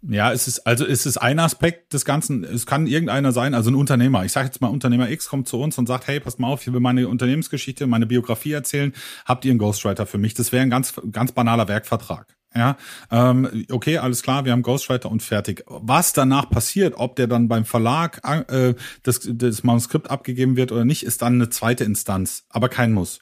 [0.02, 2.44] ja, es ist, also es ist ein Aspekt des Ganzen.
[2.44, 4.26] Es kann irgendeiner sein, also ein Unternehmer.
[4.26, 6.66] Ich sage jetzt mal, Unternehmer X kommt zu uns und sagt, hey, passt mal auf,
[6.66, 8.94] ich will meine Unternehmensgeschichte, meine Biografie erzählen.
[9.26, 10.34] Habt ihr einen Ghostwriter für mich?
[10.36, 12.38] Das wäre ein ganz, ganz banaler Werkvertrag.
[12.56, 12.78] Ja,
[13.12, 15.64] ähm, okay, alles klar, wir haben Ghostwriter und fertig.
[15.68, 20.86] Was danach passiert, ob der dann beim Verlag äh, das, das Manuskript abgegeben wird oder
[20.86, 23.20] nicht, ist dann eine zweite Instanz, aber kein Muss.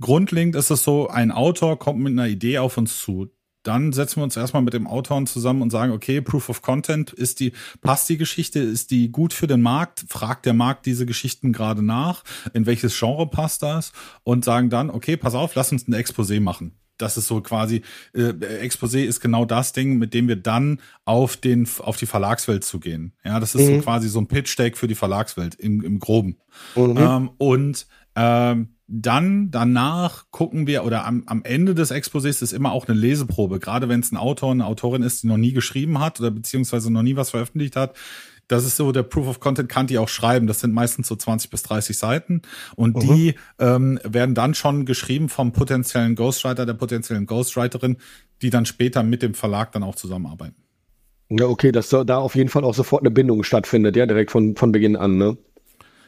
[0.00, 3.30] Grundlegend ist es so, ein Autor kommt mit einer Idee auf uns zu
[3.62, 7.12] dann setzen wir uns erstmal mit dem Autoren zusammen und sagen, okay, Proof of Content,
[7.12, 10.04] ist die, passt die Geschichte, ist die gut für den Markt?
[10.08, 12.24] Fragt der Markt diese Geschichten gerade nach?
[12.52, 13.92] In welches Genre passt das?
[14.24, 16.72] Und sagen dann, okay, pass auf, lass uns ein Exposé machen.
[16.98, 17.82] Das ist so quasi,
[18.14, 22.64] äh, Exposé ist genau das Ding, mit dem wir dann auf den, auf die Verlagswelt
[22.64, 23.12] zugehen.
[23.24, 23.76] Ja, das ist mhm.
[23.76, 26.36] so quasi so ein Pitch-Deck für die Verlagswelt im, im Groben.
[26.76, 26.96] Mhm.
[26.96, 32.72] Ähm, und ähm, dann danach gucken wir oder am, am Ende des Exposés ist immer
[32.72, 35.98] auch eine Leseprobe, gerade wenn es ein Autor, eine Autorin ist, die noch nie geschrieben
[35.98, 37.96] hat oder beziehungsweise noch nie was veröffentlicht hat.
[38.48, 40.46] Das ist so der Proof of Content, kann die auch schreiben.
[40.46, 42.42] Das sind meistens so 20 bis 30 Seiten.
[42.76, 43.00] Und mhm.
[43.00, 47.96] die ähm, werden dann schon geschrieben vom potenziellen Ghostwriter, der potenziellen Ghostwriterin,
[48.42, 50.56] die dann später mit dem Verlag dann auch zusammenarbeiten.
[51.30, 54.54] Ja, okay, dass da auf jeden Fall auch sofort eine Bindung stattfindet, ja, direkt von,
[54.54, 55.38] von Beginn an, ne?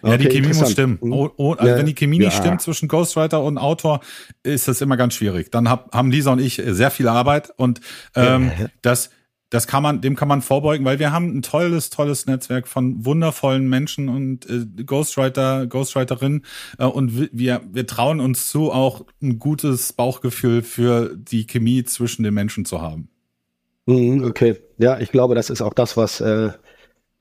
[0.05, 0.99] Ja, die Chemie muss stimmen.
[1.01, 1.13] Mhm.
[1.13, 2.27] Oh, oh, also ja, wenn die Chemie ja.
[2.27, 4.01] nicht stimmt zwischen Ghostwriter und Autor,
[4.43, 5.51] ist das immer ganz schwierig.
[5.51, 7.81] Dann hab, haben Lisa und ich sehr viel Arbeit und
[8.15, 8.67] ähm, ja.
[8.83, 9.11] das
[9.55, 13.05] das kann man, dem kann man vorbeugen, weil wir haben ein tolles, tolles Netzwerk von
[13.05, 16.45] wundervollen Menschen und äh, Ghostwriter, Ghostwriterinnen
[16.79, 22.25] äh, und wir, wir trauen uns zu, auch ein gutes Bauchgefühl für die Chemie zwischen
[22.25, 23.11] den Menschen zu haben.
[23.87, 26.51] Mhm, okay, ja, ich glaube, das ist auch das, was äh,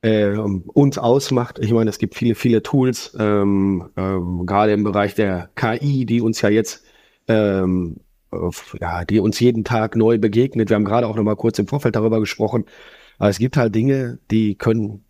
[0.04, 1.58] äh, uns ausmacht.
[1.58, 6.20] Ich meine, es gibt viele, viele Tools, ähm, ähm, gerade im Bereich der KI, die
[6.20, 6.84] uns ja jetzt,
[7.26, 7.96] ähm,
[8.80, 10.68] ja, die uns jeden Tag neu begegnet.
[10.68, 12.66] Wir haben gerade auch noch mal kurz im Vorfeld darüber gesprochen.
[13.18, 15.04] Aber es gibt halt Dinge, die können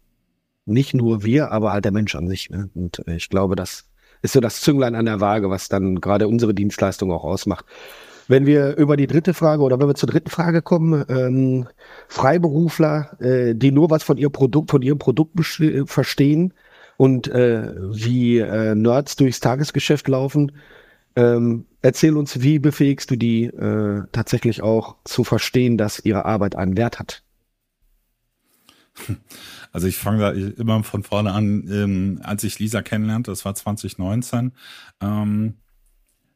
[0.64, 2.50] nicht nur wir, aber halt der Mensch an sich.
[2.50, 2.70] Ne?
[2.74, 3.90] Und ich glaube, das
[4.22, 7.64] ist so das Zünglein an der Waage, was dann gerade unsere Dienstleistung auch ausmacht.
[8.28, 11.68] Wenn wir über die dritte Frage oder wenn wir zur dritten Frage kommen, ähm,
[12.08, 15.38] Freiberufler, äh, die nur was von ihr Produkt, von ihrem Produkt
[15.86, 16.54] verstehen
[16.96, 20.52] und äh, wie äh, Nerds durchs Tagesgeschäft laufen,
[21.16, 26.56] ähm, erzähl uns, wie befähigst du die äh, tatsächlich auch zu verstehen, dass ihre Arbeit
[26.56, 27.22] einen Wert hat?
[29.72, 33.56] Also ich fange da immer von vorne an, ähm, als ich Lisa kennenlernte, das war
[33.56, 34.52] 2019,
[35.00, 35.54] ähm,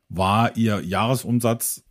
[0.08, 1.84] war ihr Jahresumsatz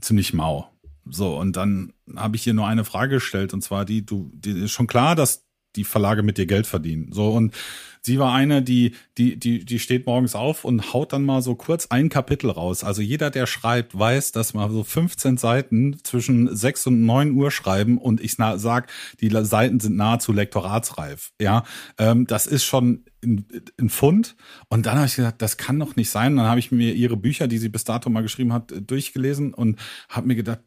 [0.00, 0.70] ziemlich mau.
[1.06, 4.64] So, und dann habe ich ihr nur eine Frage gestellt, und zwar die, du, die
[4.64, 7.12] ist schon klar, dass die Verlage mit dir Geld verdienen.
[7.12, 7.54] So, und
[8.04, 11.54] sie war eine, die, die, die, die steht morgens auf und haut dann mal so
[11.54, 12.84] kurz ein Kapitel raus.
[12.84, 17.50] Also jeder, der schreibt, weiß, dass man so 15 Seiten zwischen 6 und 9 Uhr
[17.50, 18.90] schreiben und ich sag,
[19.20, 21.32] die Seiten sind nahezu lektoratsreif.
[21.40, 21.64] Ja,
[21.98, 24.36] ähm, das ist schon in, in Pfund.
[24.68, 26.36] Und dann habe ich gesagt, das kann doch nicht sein.
[26.36, 29.80] dann habe ich mir ihre Bücher, die sie bis dato mal geschrieben hat, durchgelesen und
[30.08, 30.60] habe mir gedacht,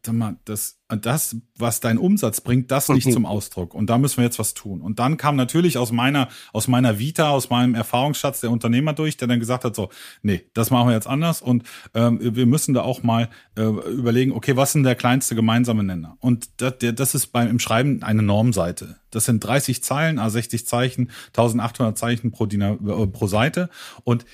[0.44, 3.74] das, das, was dein Umsatz bringt, das nicht zum Ausdruck.
[3.74, 4.82] Und da müssen wir jetzt was tun.
[4.82, 9.16] Und dann kam natürlich aus meiner, aus meiner Vita, aus meinem Erfahrungsschatz der Unternehmer durch,
[9.16, 9.90] der dann gesagt hat, so,
[10.22, 11.42] nee, das machen wir jetzt anders.
[11.42, 11.64] Und
[11.94, 15.82] ähm, wir müssen da auch mal äh, überlegen, okay, was ist denn der kleinste gemeinsame
[15.84, 16.16] Nenner?
[16.20, 18.96] Und das, das ist beim im Schreiben eine Normseite.
[19.10, 23.70] Das sind 30 Zeilen, A60 Zeichen, 1800 Zeichen pro, Diener, äh, pro Seite.
[24.04, 24.26] Und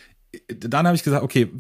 [0.49, 1.51] dann habe ich gesagt, okay,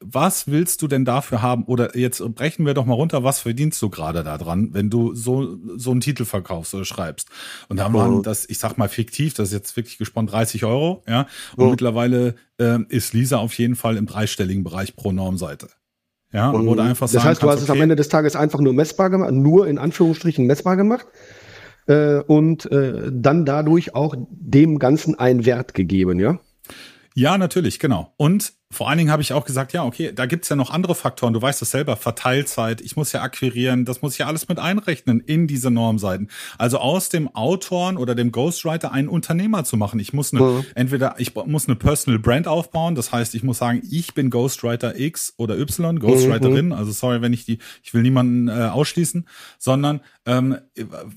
[0.00, 1.64] was willst du denn dafür haben?
[1.64, 5.14] Oder jetzt brechen wir doch mal runter, was verdienst du gerade da dran, wenn du
[5.14, 7.28] so, so einen Titel verkaufst oder schreibst?
[7.68, 8.22] Und da waren oh.
[8.22, 11.26] das, ich sag mal fiktiv, das ist jetzt wirklich gespannt, 30 Euro, ja.
[11.56, 11.70] Und oh.
[11.70, 15.68] mittlerweile äh, ist Lisa auf jeden Fall im dreistelligen Bereich pro Normseite.
[16.32, 18.60] Ja, und, wo einfach Das heißt, du hast okay, es am Ende des Tages einfach
[18.60, 21.06] nur messbar gemacht, nur in Anführungsstrichen messbar gemacht
[21.86, 26.38] äh, und äh, dann dadurch auch dem Ganzen einen Wert gegeben, ja?
[27.14, 28.12] Ja, natürlich, genau.
[28.16, 30.94] Und vor allen Dingen habe ich auch gesagt, ja, okay, da gibt's ja noch andere
[30.94, 31.34] Faktoren.
[31.34, 34.58] Du weißt das selber, Verteilzeit, ich muss ja akquirieren, das muss ich ja alles mit
[34.58, 36.30] einrechnen in diese Normseiten.
[36.56, 40.00] Also aus dem Autoren oder dem Ghostwriter einen Unternehmer zu machen.
[40.00, 40.64] Ich muss eine, mhm.
[40.74, 44.98] entweder ich muss eine Personal Brand aufbauen, das heißt, ich muss sagen, ich bin Ghostwriter
[44.98, 46.72] X oder Y, Ghostwriterin, mhm.
[46.72, 50.56] also sorry, wenn ich die, ich will niemanden äh, ausschließen, sondern ähm,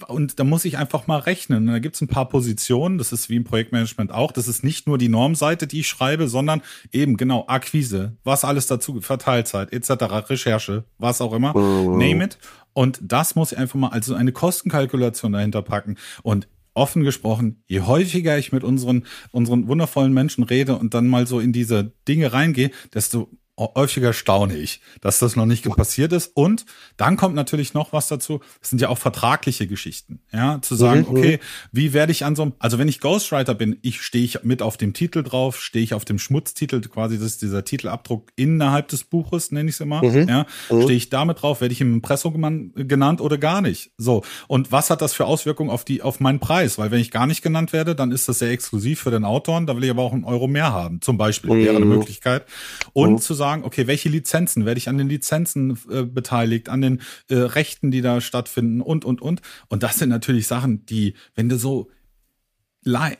[0.07, 1.67] und da muss ich einfach mal rechnen.
[1.67, 4.97] Da gibt's ein paar Positionen, das ist wie im Projektmanagement auch, das ist nicht nur
[4.97, 10.85] die Normseite, die ich schreibe, sondern eben genau Akquise, was alles dazu, Verteilzeit etc., Recherche,
[10.97, 11.97] was auch immer, oh.
[11.97, 12.37] name it.
[12.73, 15.95] Und das muss ich einfach mal also eine Kostenkalkulation dahinter packen.
[16.23, 21.25] Und offen gesprochen, je häufiger ich mit unseren, unseren wundervollen Menschen rede und dann mal
[21.25, 26.31] so in diese Dinge reingehe, desto häufiger staune ich, dass das noch nicht passiert ist.
[26.35, 26.65] Und
[26.97, 28.41] dann kommt natürlich noch was dazu.
[28.59, 30.19] Das sind ja auch vertragliche Geschichten.
[30.31, 31.17] Ja, zu sagen, mhm.
[31.17, 31.39] okay,
[31.71, 34.61] wie werde ich an so einem, also wenn ich Ghostwriter bin, ich stehe ich mit
[34.61, 38.89] auf dem Titel drauf, stehe ich auf dem Schmutztitel, quasi das ist dieser Titelabdruck innerhalb
[38.89, 40.03] des Buches, nenne ich es immer.
[40.03, 40.27] Mhm.
[40.27, 40.81] Ja, mhm.
[40.83, 43.91] stehe ich damit drauf, werde ich im Impressum genannt oder gar nicht.
[43.97, 44.23] So.
[44.47, 46.77] Und was hat das für Auswirkungen auf die, auf meinen Preis?
[46.77, 49.65] Weil wenn ich gar nicht genannt werde, dann ist das sehr exklusiv für den Autoren.
[49.65, 51.01] Da will ich aber auch einen Euro mehr haben.
[51.01, 51.97] Zum Beispiel wäre eine mhm.
[51.97, 52.45] Möglichkeit.
[52.93, 53.17] Und mhm.
[53.19, 57.01] zu sagen, sagen, okay, welche Lizenzen, werde ich an den Lizenzen äh, beteiligt, an den
[57.29, 59.41] äh, Rechten, die da stattfinden und, und, und.
[59.67, 61.89] Und das sind natürlich Sachen, die, wenn du so,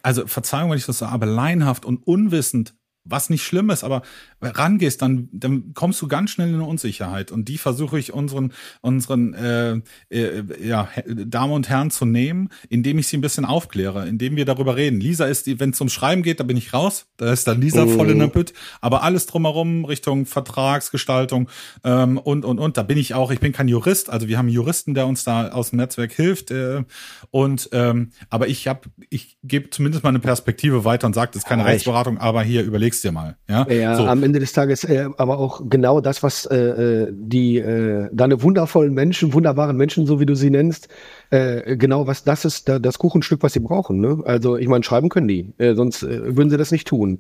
[0.04, 4.02] also Verzeihung, wenn ich das sage, aber leinhaft und unwissend was nicht schlimm ist, aber
[4.42, 7.32] rangehst, dann, dann kommst du ganz schnell in eine Unsicherheit.
[7.32, 12.98] Und die versuche ich unseren, unseren äh, äh, ja, Damen und Herren zu nehmen, indem
[12.98, 15.00] ich sie ein bisschen aufkläre, indem wir darüber reden.
[15.00, 17.06] Lisa ist, wenn es um Schreiben geht, da bin ich raus.
[17.18, 18.54] Da ist dann Lisa voll in der Püt.
[18.82, 21.50] Aber alles drumherum, Richtung Vertragsgestaltung
[21.84, 24.48] ähm, und, und, und, da bin ich auch, ich bin kein Jurist, also wir haben
[24.48, 26.52] einen Juristen, der uns da aus dem Netzwerk hilft.
[26.52, 26.84] Äh,
[27.32, 31.44] und ähm, aber ich habe, ich gebe zumindest mal eine Perspektive weiter und sage, das
[31.44, 33.36] ist keine Rechtsberatung, aber hier überlegst Überleg's dir mal.
[33.48, 34.06] Ja, ja so.
[34.06, 38.42] am Ende des Tages äh, aber auch genau das, was äh, äh, die äh, deine
[38.42, 40.88] wundervollen Menschen, wunderbaren Menschen, so wie du sie nennst,
[41.30, 44.00] äh, genau was das ist, da, das Kuchenstück, was sie brauchen.
[44.00, 44.22] Ne?
[44.26, 47.20] Also ich meine, schreiben können die, äh, sonst äh, würden sie das nicht tun.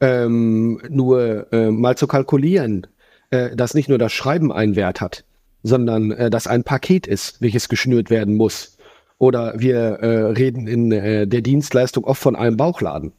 [0.00, 2.86] Ähm, nur äh, mal zu kalkulieren,
[3.30, 5.24] äh, dass nicht nur das Schreiben einen Wert hat,
[5.62, 8.76] sondern äh, dass ein Paket ist, welches geschnürt werden muss.
[9.18, 13.12] Oder wir äh, reden in äh, der Dienstleistung oft von einem Bauchladen.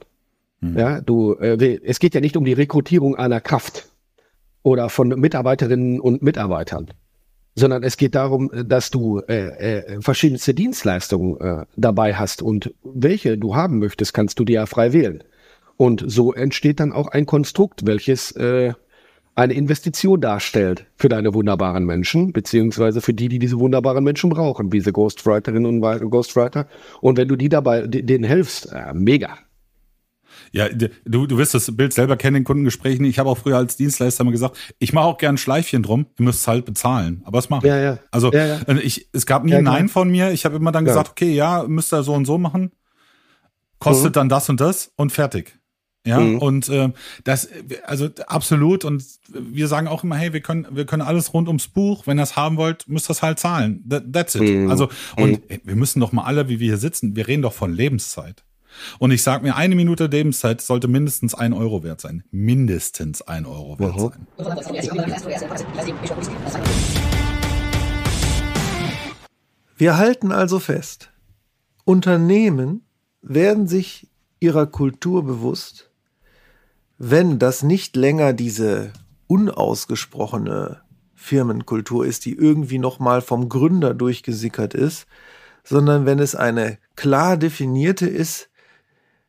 [0.64, 0.78] Mhm.
[0.78, 3.90] Ja, du, äh, es geht ja nicht um die Rekrutierung einer Kraft
[4.64, 6.88] oder von Mitarbeiterinnen und Mitarbeitern,
[7.56, 13.38] sondern es geht darum, dass du äh, äh, verschiedenste Dienstleistungen äh, dabei hast und welche
[13.38, 15.24] du haben möchtest, kannst du dir ja frei wählen.
[15.76, 18.74] Und so entsteht dann auch ein Konstrukt, welches äh,
[19.36, 24.70] eine Investition darstellt für deine wunderbaren Menschen, beziehungsweise für die, die diese wunderbaren Menschen brauchen,
[24.70, 26.68] diese Ghostwriterinnen und Ghostwriter.
[27.02, 29.40] Und wenn du die dabei, denen hilfst, äh, mega.
[30.54, 33.06] Ja, du, du wirst das Bild selber kennen in Kundengesprächen.
[33.06, 36.26] Ich habe auch früher als Dienstleister mal gesagt, ich mache auch gern Schleifchen drum, ihr
[36.26, 37.24] müsst es halt bezahlen.
[37.26, 38.00] Aber es mache ja, ja.
[38.12, 38.62] Also ja, ja.
[38.68, 40.32] Äh, Ich, es gab nie ja, ein Nein von mir.
[40.32, 42.72] Ich habe immer dann gesagt, okay, ja, müsst ihr so und so machen.
[43.80, 44.14] Kostet mhm.
[44.14, 45.58] dann das und das und fertig.
[46.06, 46.38] Ja, mhm.
[46.38, 46.92] und äh,
[47.24, 47.48] das,
[47.86, 51.70] also absolut, und wir sagen auch immer, hey, wir können, wir können alles rund ums
[51.70, 53.86] Buch, wenn ihr es haben wollt, müsst ihr es halt zahlen.
[53.90, 54.42] That, that's it.
[54.42, 54.70] Mhm.
[54.70, 55.60] Also, und mhm.
[55.64, 58.44] wir müssen doch mal alle, wie wir hier sitzen, wir reden doch von Lebenszeit.
[59.00, 62.24] Und ich sag mir, eine Minute Lebenszeit sollte mindestens ein Euro wert sein.
[62.32, 64.00] Mindestens ein Euro wert mhm.
[64.00, 64.28] sein.
[69.76, 71.12] Wir halten also fest,
[71.84, 72.86] Unternehmen
[73.22, 74.10] werden sich
[74.40, 75.90] ihrer Kultur bewusst,
[76.98, 78.94] wenn das nicht länger diese
[79.28, 80.82] unausgesprochene
[81.16, 85.08] Firmenkultur ist, die irgendwie nochmal vom Gründer durchgesickert ist,
[85.64, 88.50] sondern wenn es eine klar definierte ist,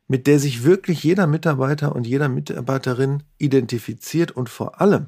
[0.07, 5.07] mit der sich wirklich jeder Mitarbeiter und jeder Mitarbeiterin identifiziert und vor allem,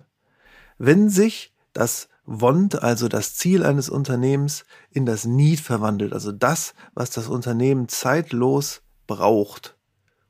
[0.77, 6.73] wenn sich das Want, also das Ziel eines Unternehmens, in das Need verwandelt, also das,
[6.93, 9.77] was das Unternehmen zeitlos braucht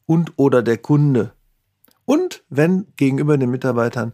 [0.06, 1.34] und oder der Kunde
[2.06, 4.14] und wenn gegenüber den Mitarbeitern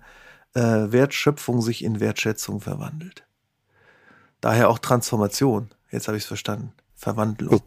[0.54, 3.26] äh, Wertschöpfung sich in Wertschätzung verwandelt.
[4.42, 5.70] Daher auch Transformation.
[5.92, 6.74] Jetzt habe ich es verstanden.
[6.96, 7.62] Verwandlung.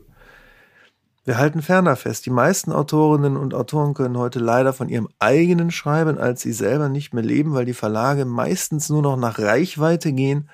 [1.26, 5.72] Wir halten ferner fest, die meisten Autorinnen und Autoren können heute leider von ihrem eigenen
[5.72, 10.12] Schreiben als sie selber nicht mehr leben, weil die Verlage meistens nur noch nach Reichweite
[10.12, 10.48] gehen.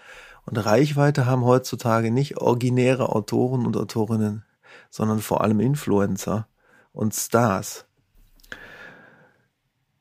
[0.46, 4.44] Und Reichweite haben heutzutage nicht originäre Autoren und Autorinnen,
[4.88, 6.48] sondern vor allem Influencer
[6.94, 7.85] und Stars.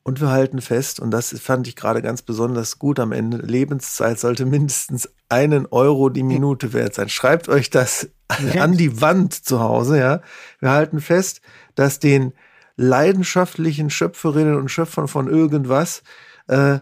[0.04, 4.18] Und wir halten fest, und das fand ich gerade ganz besonders gut am Ende, Lebenszeit
[4.18, 7.10] sollte mindestens einen Euro die Minute wert sein.
[7.10, 8.08] Schreibt euch das
[8.58, 10.20] an die Wand zu Hause, ja.
[10.60, 11.40] Wir halten fest,
[11.74, 12.32] dass den
[12.76, 16.02] leidenschaftlichen Schöpferinnen und Schöpfern von irgendwas
[16.48, 16.78] äh,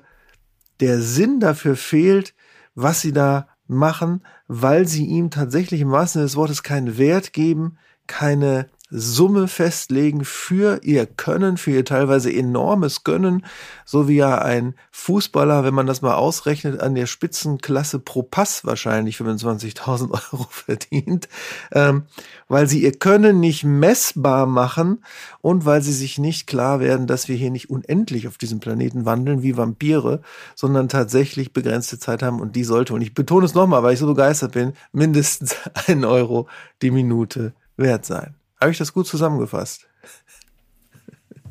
[0.80, 2.34] der Sinn dafür fehlt,
[2.74, 7.32] was sie da machen, weil sie ihm tatsächlich im wahrsten Sinne des Wortes keinen Wert
[7.32, 13.46] geben, keine Summe festlegen für ihr Können, für ihr teilweise enormes Gönnen,
[13.84, 18.64] so wie ja ein Fußballer, wenn man das mal ausrechnet, an der Spitzenklasse pro Pass
[18.64, 21.28] wahrscheinlich 25.000 Euro verdient,
[21.72, 22.02] ähm,
[22.48, 25.04] weil sie ihr Können nicht messbar machen
[25.40, 29.04] und weil sie sich nicht klar werden, dass wir hier nicht unendlich auf diesem Planeten
[29.04, 30.20] wandeln wie Vampire,
[30.54, 34.00] sondern tatsächlich begrenzte Zeit haben und die sollte, und ich betone es nochmal, weil ich
[34.00, 35.54] so begeistert bin, mindestens
[35.86, 36.48] ein Euro
[36.82, 38.34] die Minute wert sein.
[38.60, 39.86] Habe ich das gut zusammengefasst?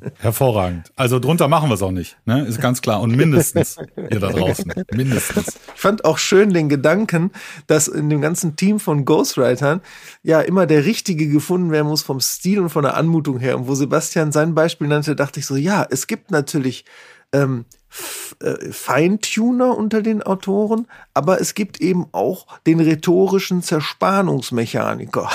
[0.20, 0.92] Hervorragend.
[0.96, 2.46] Also drunter machen wir es auch nicht, ne?
[2.46, 3.02] Ist ganz klar.
[3.02, 4.72] Und mindestens ihr da draußen.
[4.94, 5.60] Mindestens.
[5.76, 7.32] Ich fand auch schön den Gedanken,
[7.68, 9.82] dass in dem ganzen Team von Ghostwritern
[10.24, 13.58] ja immer der Richtige gefunden werden muss vom Stil und von der Anmutung her.
[13.58, 16.86] Und wo Sebastian sein Beispiel nannte, dachte ich so, ja, es gibt natürlich
[17.34, 25.30] ähm, äh, Feintuner unter den Autoren, aber es gibt eben auch den rhetorischen Zerspannungsmechaniker.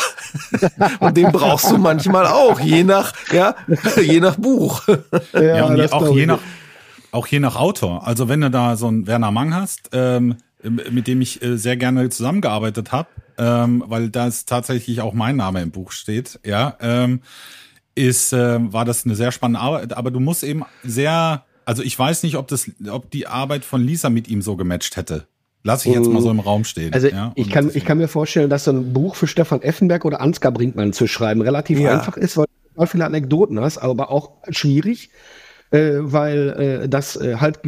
[1.00, 3.56] und den brauchst du manchmal auch, je nach, ja,
[4.00, 4.86] je nach Buch.
[5.32, 6.38] Ja, ja und auch je nach,
[7.10, 8.06] auch je nach Autor.
[8.06, 11.76] Also wenn du da so einen Werner Mang hast, ähm, mit dem ich äh, sehr
[11.76, 17.20] gerne zusammengearbeitet habe, ähm, weil da tatsächlich auch mein Name im Buch steht, ja, ähm,
[17.94, 21.98] ist, äh, war das eine sehr spannende Arbeit, aber du musst eben sehr also ich
[21.98, 25.26] weiß nicht, ob das, ob die Arbeit von Lisa mit ihm so gematcht hätte.
[25.66, 26.92] Lass ich jetzt mal so im Raum stehen.
[26.92, 30.04] Also ja, ich, kann, ich kann mir vorstellen, dass so ein Buch für Stefan Effenberg
[30.04, 31.94] oder Ansgar Brinkmann zu schreiben relativ ja.
[31.94, 32.44] einfach ist, weil
[32.76, 35.10] du viele Anekdoten hast, aber auch schwierig.
[35.74, 37.58] Äh, weil äh, das äh, halt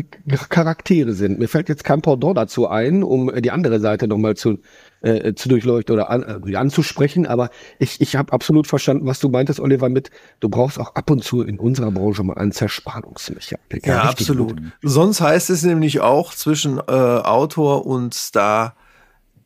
[0.49, 1.40] Charaktere sind.
[1.40, 4.61] Mir fällt jetzt kein Pendant dazu ein, um die andere Seite nochmal zu,
[5.01, 9.29] äh, zu durchleuchten oder an, äh, anzusprechen, aber ich, ich habe absolut verstanden, was du
[9.29, 13.85] meintest, Oliver, mit, du brauchst auch ab und zu in unserer Branche mal einen Zerspannungsmechanik.
[13.85, 14.57] Ja, ja absolut.
[14.57, 14.73] Gut.
[14.83, 18.77] Sonst heißt es nämlich auch zwischen äh, Autor und Star,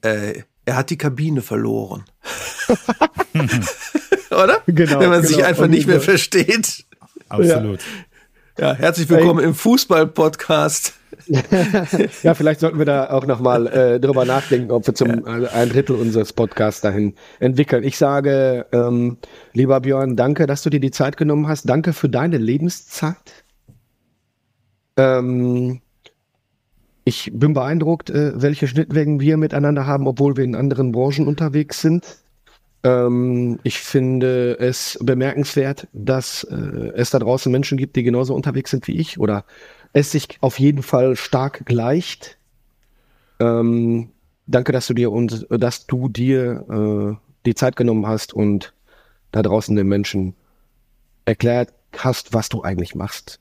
[0.02, 2.04] äh, er hat die Kabine verloren.
[4.30, 4.60] Oder?
[4.66, 5.00] Genau.
[5.00, 5.34] Wenn man genau.
[5.34, 6.84] sich einfach nicht mehr versteht.
[7.30, 7.80] Absolut.
[7.80, 7.86] Ja,
[8.60, 10.92] ja herzlich willkommen im Fußball-Podcast.
[12.22, 15.48] ja, vielleicht sollten wir da auch nochmal äh, drüber nachdenken, ob wir zum ja.
[15.50, 17.84] ein Drittel unseres Podcasts dahin entwickeln.
[17.84, 19.16] Ich sage, ähm,
[19.54, 21.68] lieber Björn, danke, dass du dir die Zeit genommen hast.
[21.68, 23.44] Danke für deine Lebenszeit.
[24.98, 25.80] Ähm,
[27.04, 31.80] ich bin beeindruckt, äh, welche Schnittwegen wir miteinander haben, obwohl wir in anderen Branchen unterwegs
[31.80, 32.18] sind.
[32.82, 38.70] Ähm, ich finde es bemerkenswert, dass äh, es da draußen Menschen gibt, die genauso unterwegs
[38.70, 39.44] sind wie ich oder
[39.92, 42.38] es sich auf jeden Fall stark gleicht.
[43.38, 44.10] Ähm,
[44.46, 47.16] danke, dass du dir und dass du dir äh,
[47.46, 48.72] die Zeit genommen hast und
[49.32, 50.34] da draußen den Menschen
[51.24, 53.39] erklärt hast, was du eigentlich machst.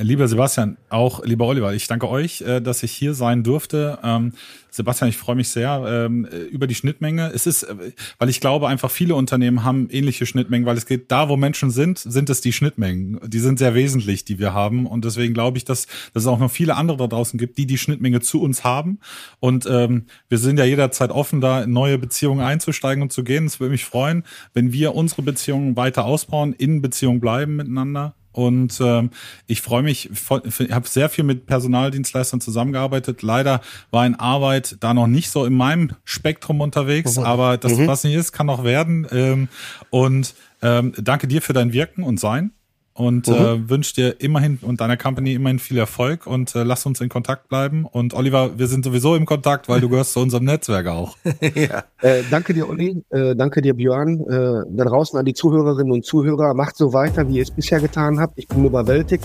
[0.00, 3.98] Lieber Sebastian, auch lieber Oliver, ich danke euch, äh, dass ich hier sein durfte.
[4.02, 4.32] Ähm,
[4.70, 7.30] Sebastian, ich freue mich sehr ähm, über die Schnittmenge.
[7.34, 11.12] Es ist, äh, weil ich glaube, einfach viele Unternehmen haben ähnliche Schnittmengen, weil es geht
[11.12, 13.20] da, wo Menschen sind, sind es die Schnittmengen.
[13.26, 14.86] Die sind sehr wesentlich, die wir haben.
[14.86, 17.66] Und deswegen glaube ich, dass, dass es auch noch viele andere da draußen gibt, die
[17.66, 18.98] die Schnittmenge zu uns haben.
[19.40, 23.44] Und ähm, wir sind ja jederzeit offen, da in neue Beziehungen einzusteigen und zu gehen.
[23.44, 24.24] Es würde mich freuen,
[24.54, 29.10] wenn wir unsere Beziehungen weiter ausbauen, in Beziehung bleiben miteinander und ähm,
[29.46, 33.22] ich freue mich, ich habe sehr viel mit Personaldienstleistern zusammengearbeitet.
[33.22, 37.24] Leider war in Arbeit da noch nicht so in meinem Spektrum unterwegs, mhm.
[37.24, 37.86] aber das, mhm.
[37.86, 39.06] was nicht ist, kann noch werden.
[39.10, 39.48] Ähm,
[39.90, 42.52] und ähm, danke dir für dein Wirken und Sein
[42.94, 43.34] und mhm.
[43.34, 47.08] äh, wünsche dir immerhin und deiner Company immerhin viel Erfolg und äh, lass uns in
[47.08, 47.86] Kontakt bleiben.
[47.86, 51.16] Und Oliver, wir sind sowieso im Kontakt, weil du gehörst zu unserem Netzwerk auch.
[51.54, 51.84] ja.
[52.00, 53.02] Äh, danke dir, Olli.
[53.10, 54.20] Äh, danke dir, Björn.
[54.20, 57.80] Äh, da draußen an die Zuhörerinnen und Zuhörer, macht so weiter, wie ihr es bisher
[57.80, 58.34] getan habt.
[58.36, 59.24] Ich bin überwältigt.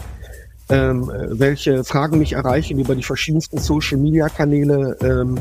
[0.70, 5.38] Ähm, welche Fragen mich erreichen über die verschiedensten Social Media Kanäle, ähm,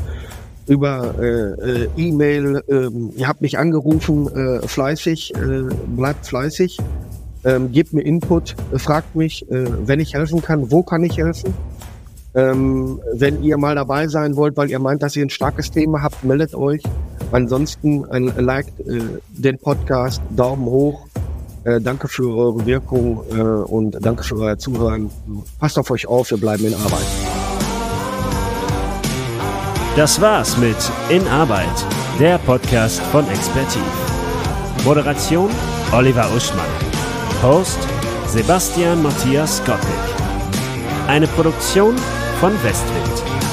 [0.69, 2.63] über äh, äh, E-Mail.
[2.69, 6.79] Ähm, ihr habt mich angerufen, äh, fleißig, äh, bleibt fleißig.
[7.47, 11.55] Ähm, gebt mir Input, fragt mich, äh, wenn ich helfen kann, wo kann ich helfen.
[12.35, 16.03] Ähm, wenn ihr mal dabei sein wollt, weil ihr meint, dass ihr ein starkes Thema
[16.03, 16.83] habt, meldet euch.
[17.31, 21.07] Ansonsten ein liked äh, den Podcast, Daumen hoch.
[21.65, 25.11] Äh, danke für eure Wirkung äh, und danke für euer Zuhören.
[25.61, 27.07] Passt auf euch auf, wir bleiben in Arbeit.
[29.97, 30.77] Das war's mit
[31.09, 31.87] In Arbeit,
[32.21, 33.83] der Podcast von Expertiv.
[34.85, 35.49] Moderation
[35.93, 36.86] Oliver Uschmann.
[37.43, 37.79] Host
[38.27, 39.93] Sebastian Matthias Gottlieb.
[41.07, 41.97] Eine Produktion
[42.41, 43.46] von Westwind.